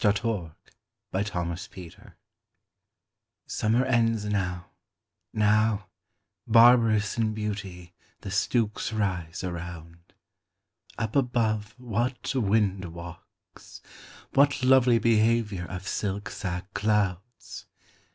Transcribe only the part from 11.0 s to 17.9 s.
above, what wind walks! what lovely behaviour Of silk sack clouds!